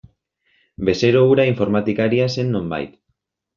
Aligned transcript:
Bezero 0.89 1.21
hura 1.33 1.45
informatikaria 1.51 2.29
zen 2.39 2.53
nonbait. 2.57 3.01